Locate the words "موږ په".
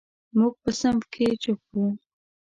0.37-0.71